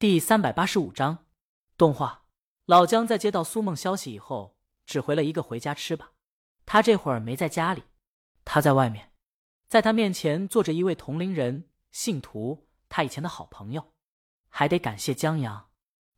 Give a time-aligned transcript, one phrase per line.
[0.00, 1.26] 第三百八十五章
[1.76, 2.26] 动画。
[2.66, 6.12] 老姜在接到苏梦消息以后，只回了一个“回家吃吧”。
[6.64, 7.82] 他这会儿没在家里，
[8.44, 9.10] 他在外面。
[9.66, 13.92] 在他面前坐着一位同龄人，信徒，他以前的好朋友。
[14.48, 15.70] 还得感谢江阳，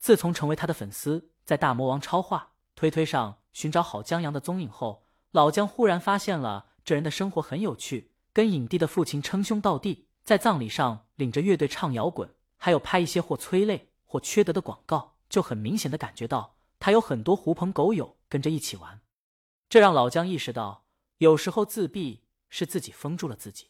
[0.00, 15.14] 自从成为他的粉丝，在大魔王超话推推上寻找好江阳的踪影后，老姜忽然发现了这人的生活很有趣，跟影帝的父亲称兄道弟，在葬礼上领着乐队唱摇滚，还有拍一些或催泪或缺德的广告。
[15.28, 19.02] 就很明显的感觉到，他有很多狐朋狗友跟着一起玩，
[19.68, 20.86] 这让老姜意识到，
[21.18, 23.68] 有时候自闭是自己封住了自己。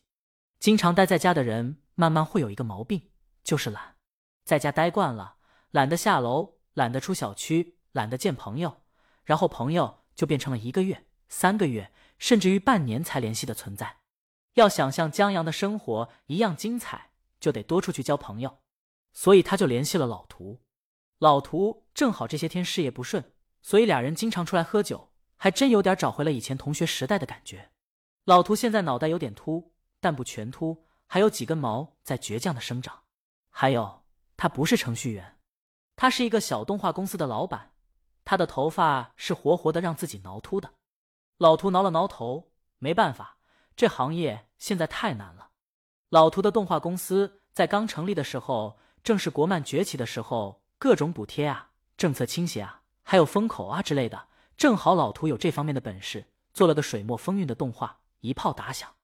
[0.60, 3.10] 经常待在家的人，慢慢会有一个毛病，
[3.42, 3.96] 就是懒。
[4.44, 5.38] 在家待惯了，
[5.72, 8.82] 懒得下楼，懒得出小区，懒得见朋友，
[9.24, 13.96] 然后朋友就变成了一个月、三个月，甚至于半年才联系的存在。
[14.54, 17.10] 要想像江阳的生活一样精彩，
[17.40, 18.60] 就得多出去交朋友，
[19.12, 20.60] 所以他就联系了老涂。
[21.18, 27.70] 老涂正好这些天事业不顺，所以俩人经常出来喝酒，还真有点找回了以前同学时代的感觉。
[28.24, 33.02] 老涂现在脑袋有点秃，但不全秃，还有几根毛在倔强的生长。
[33.50, 34.04] 还有，
[34.36, 35.38] 他不是程序员，
[35.96, 37.72] 他是一个小动画公司的老板。
[38.24, 40.74] 他的头发是活活的让自己挠秃的。
[41.38, 43.38] 老涂挠了挠头，没办法，
[43.74, 45.52] 这行业现在太难了。
[46.10, 50.60] 老涂的动画公司在刚成立的时候，正是国漫崛起的时候。
[50.78, 58.96] 各种补贴啊，政策倾斜啊，还有风口啊之类的，正好老涂有这方面的本事，做了个水墨风韵的动画，一炮打响。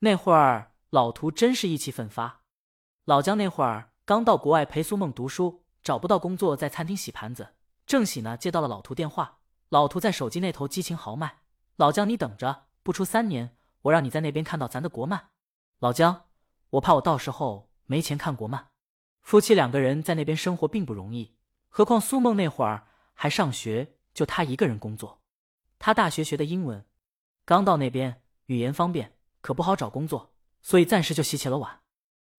[0.00, 2.40] 那会儿老涂真是意气奋发。
[3.04, 7.54] 老姜那会儿刚到国外陪苏梦读书，找不到工作，在餐厅洗盘子，
[7.86, 9.38] 正洗呢，接到了老涂电话。
[9.68, 11.42] 老涂在手机那头激情豪迈
[11.76, 15.28] ：“老姜，你等着，不出三年，我让你在那边看到咱的国漫。”
[15.78, 16.24] 老姜，
[16.70, 18.66] 我怕我到时候没钱看国漫。
[19.24, 21.34] 夫妻两个人在那边生活并不容易，
[21.70, 25.22] 何况苏梦那会儿还上学，就他一个人工作。
[25.78, 26.84] 他大学学的英文，
[27.46, 31.80] 刚到那边语言方便，可不好找工作，所以暂时就洗起了碗。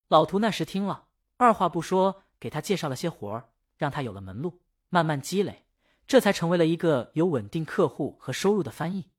[0.10, 5.66] 老涂那时听了，二话不说，给他介绍了些活儿，让他有了门路，慢慢积累，
[6.06, 9.10] 这才成为了一个有稳定客户和收入的翻译。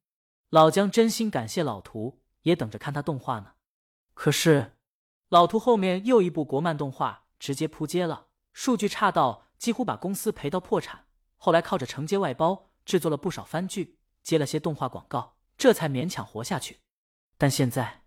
[0.51, 3.55] 老姜真心感谢老涂，也等着看他动画呢。
[4.15, 4.77] 可是，
[5.29, 7.25] 老图后面又一部国漫动画。
[7.39, 11.07] 直接扑街了，数据差到几乎把公司赔到破产。
[11.37, 16.81] 后来靠着承接外包，制作了不少番剧，接了些动画广告，这才勉强活下去。
[17.37, 18.05] 但现在，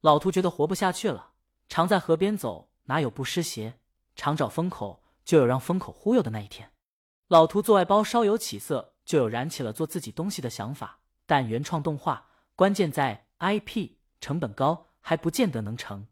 [0.00, 1.32] 老涂觉得活不下去了。
[1.68, 3.78] 常在河边走，哪有不湿鞋？
[4.16, 6.72] 常找风口，就有让风口忽悠的那一天。
[7.28, 11.00] 老涂做外包稍有起色，就有燃起了做自己东西的想法。
[11.26, 16.06] 但原创动画关键在 IP，成本高，还不见得能成。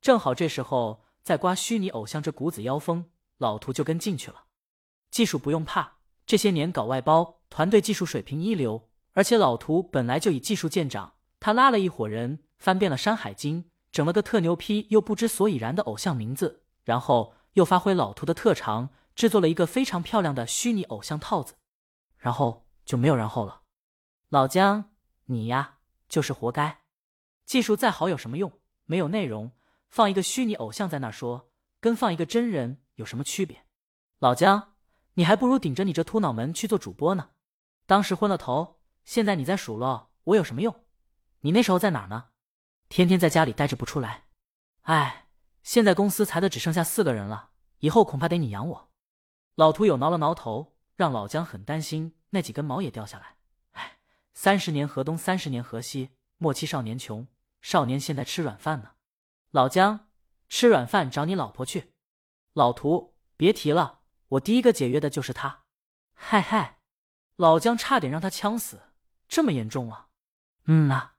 [0.00, 1.04] 正好这时候。
[1.22, 4.44] 在刮虚拟偶像这股子妖风，老涂就跟进去了。
[5.10, 21.54] 技术不用怕，这些年搞外包，团队技术水平一流，而且老涂本来就以技术见长，他拉了一伙人翻遍了《山海经》，整了个特牛批又不知所以然的偶像名字，然后又发挥老涂的特长，制作了一个非常漂亮的虚拟偶像套子，
[22.16, 23.62] 然后就没有然后了。
[24.28, 24.92] 老姜，
[25.26, 25.78] 你呀，
[26.08, 26.82] 就是活该。
[27.44, 28.52] 技术再好有什么用？
[28.84, 29.50] 没有内容。
[29.90, 33.66] 放一个虚拟偶像在那儿说，跟放一个真人有什么区别？
[34.20, 34.74] 老姜，
[35.14, 37.30] 你还不如顶着你这秃脑门去做主播呢。
[37.86, 40.84] 当时昏了头，现在你在数落我有什么用？
[41.40, 42.26] 你那时候在哪儿呢？
[42.88, 44.26] 天天在家里待着不出来。
[44.82, 45.26] 哎，
[45.64, 48.90] 现在公司裁的只剩下四个人了，以后恐怕得你养我。
[49.56, 53.36] 老涂友挠了挠头，让老姜很担心那几根毛也掉下来。
[53.72, 53.98] 哎，
[54.34, 57.26] 三十年河东，三十年河西，莫欺少年穷。
[57.60, 58.92] 少年现在吃软饭呢。
[59.52, 60.08] 老姜，
[60.48, 61.92] 吃软饭找你老婆去。
[62.52, 65.64] 老涂，别提了，我第一个解约的就是他。
[66.14, 66.78] 嗨嗨，
[67.34, 68.80] 老姜差点让他呛死，
[69.26, 70.06] 这么严重啊？
[70.66, 71.12] 嗯呐。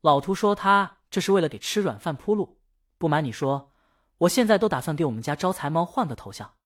[0.00, 2.60] 老涂说他这是为了给吃软饭铺路。
[2.98, 3.72] 不瞒你说，
[4.18, 6.56] 我现在都打算给我们家招财猫换个头像。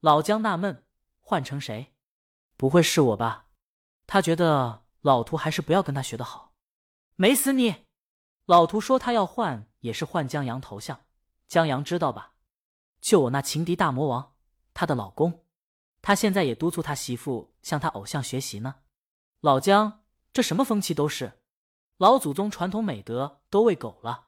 [0.00, 0.86] 老姜纳闷，
[1.20, 1.94] 换成谁？
[2.56, 3.48] 不会是我吧？
[4.06, 6.54] 他觉得老涂还是不要跟他学的好。
[7.16, 7.84] 没死你！
[8.46, 9.68] 老涂说他要换。
[9.86, 11.06] 也是换江阳头像，
[11.46, 12.32] 江阳知道吧？
[13.00, 14.34] 就我那情敌大魔王，
[14.74, 15.44] 他的老公，
[16.02, 18.74] 他现在也督促他媳妇向他偶像学习呢。
[19.40, 20.02] 老姜，
[20.32, 21.40] 这什么风气都是，
[21.98, 24.26] 老祖宗传统美德都喂狗了。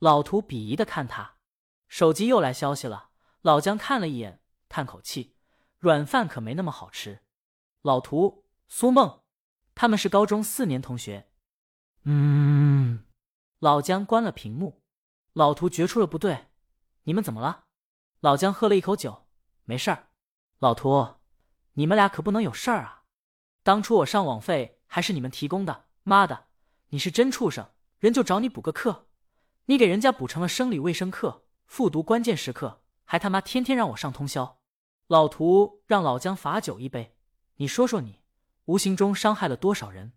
[0.00, 1.36] 老涂鄙夷的看他，
[1.86, 3.10] 手机又来消息了。
[3.42, 5.36] 老姜看了一眼，叹口气，
[5.78, 7.22] 软饭可没那么好吃。
[7.82, 9.20] 老涂，苏梦，
[9.76, 11.28] 他们是高中四年同学。
[12.02, 13.04] 嗯，
[13.60, 14.82] 老姜关了屏幕。
[15.36, 16.46] 老涂觉出了不对，
[17.02, 17.64] 你们怎么了？
[18.20, 19.26] 老姜喝了一口酒，
[19.64, 20.08] 没事儿。
[20.60, 21.16] 老涂，
[21.74, 23.02] 你们俩可不能有事儿啊！
[23.62, 25.88] 当初我上网费还是你们提供的。
[26.04, 26.46] 妈的，
[26.88, 27.68] 你是真畜生！
[27.98, 29.08] 人就找你补个课，
[29.66, 34.60] 你给人家补成了生理卫生课、复读关键时刻，还他妈天天让我上通宵。
[35.06, 37.14] 老涂让老姜罚酒一杯，
[37.56, 38.22] 你说说你，
[38.64, 40.14] 无形中伤害了多少人？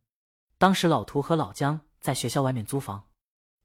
[0.57, 3.09] 当时老涂和老姜在学校外面租房，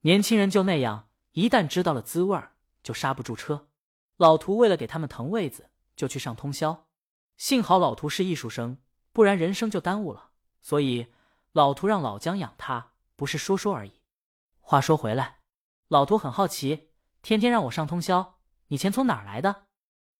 [0.01, 3.67] 年轻人就那样，一旦知道了滋味儿，就刹不住车。
[4.15, 6.87] 老涂为了给他们腾位子，就去上通宵。
[7.35, 8.77] 幸好老涂是艺术生，
[9.11, 10.29] 不然人生就耽误了。
[10.61, 11.07] 所以
[11.51, 14.01] 老涂让老姜养他，不是说说而已。
[14.61, 15.39] 话说回来，
[15.89, 16.91] 老涂很好奇，
[17.21, 19.65] 天天让我上通宵，你钱从哪儿来的？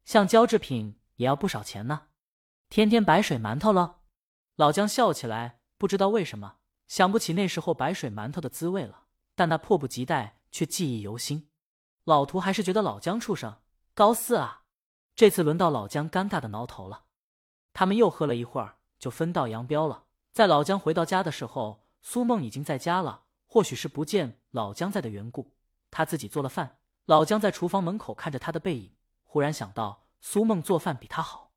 [0.04, 2.08] 像胶制品也要不少钱呢，
[2.68, 4.02] 天天白水馒头了。
[4.58, 6.58] 老姜笑起来，不知道为什么
[6.88, 11.50] 想不起那时候白水馒头的滋味了，但他迫不及待却记忆犹新。
[12.06, 13.58] 老涂还是觉得老姜畜生
[13.94, 14.64] 高四啊！
[15.14, 17.08] 这次轮到老姜尴尬的挠头了。
[17.74, 20.06] 他们又喝了一会儿，就分道扬镳了。
[20.32, 23.24] 在老姜回到家的时候，苏梦已经在家了。
[23.46, 25.52] 或许是不见老姜在的缘故，
[25.92, 26.78] 他自己做了饭。
[27.04, 28.96] 老姜在厨房门口看着他的背影。
[29.26, 31.52] 忽然想到苏梦做饭比他好，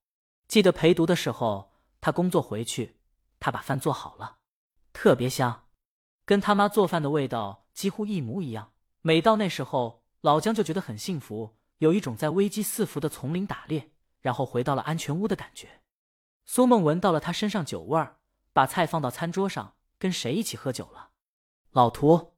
[0.49, 1.71] 记得陪读的时候，
[2.01, 2.97] 他工作回去，
[3.39, 4.39] 他把饭做好了，
[4.93, 5.69] 特别香，
[6.25, 8.73] 跟他妈做饭的味道几乎一模一样。
[9.03, 15.83] 每到那时候，老姜就觉得很幸福，有一种在危机四伏的丛林打猎，然后回到了安全屋的感觉。
[16.45, 18.19] 苏梦闻到了他身上酒味儿，
[18.53, 21.11] 把菜放到餐桌上，跟谁一起喝酒了？
[21.71, 22.35] 老涂，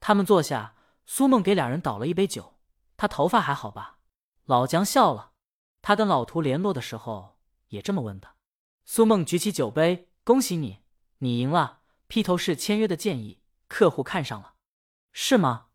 [0.00, 2.58] 他们坐下，苏梦给两人倒了一杯酒。
[2.96, 3.98] 他头发还好吧？
[4.44, 5.32] 老姜笑了，
[5.82, 7.38] 他跟老涂联络的时候
[7.68, 8.34] 也这么问的。
[8.84, 10.80] 苏梦举起酒杯，恭喜你，
[11.18, 11.82] 你赢了。
[12.06, 14.54] 披头士签约的建议，客户看上了，
[15.12, 15.66] 是吗？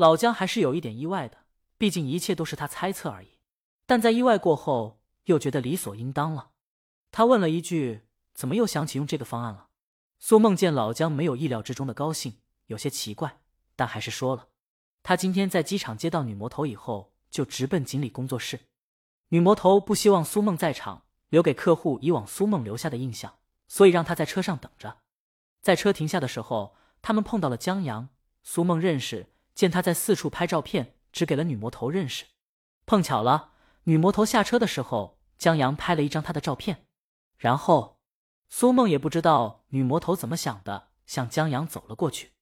[0.00, 1.44] 老姜还是有一点意外的，
[1.76, 3.32] 毕竟一切都是他猜测而已。
[3.84, 6.52] 但在意外过后，又觉得理所应当了。
[7.10, 9.68] 他问了一句：“怎么又想起用这个方案了？”
[10.18, 12.38] 苏梦见老姜没有意料之中的高兴，
[12.68, 13.40] 有些奇怪，
[13.76, 14.48] 但还是说了
[15.04, 18.58] ：“他今天在机场接到女魔头以后。”就直奔锦鲤工作室。
[19.28, 23.34] 女魔头不希望苏梦在场，留给客户以往苏梦留下的印象，
[23.68, 24.96] 所以让他在车上等着。
[25.60, 28.08] 在车停下的时候，他们碰到了江阳。
[28.42, 32.24] 苏梦认识，见他在四处拍照片，只给了女魔头认识。
[32.86, 33.52] 碰巧了，
[33.84, 36.86] 女魔头下车的时候，江阳拍了一张他的照片。
[37.36, 38.00] 然后，
[38.48, 42.32] 苏梦也不知道女魔头怎么想的，向江阳走了过去。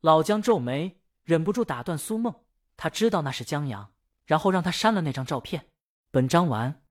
[0.00, 2.34] 老江皱眉，忍不住打断苏梦，
[2.76, 3.92] 他知道那是江阳。
[4.26, 5.68] 然后让他删了那张照片。
[6.10, 6.82] 本章完。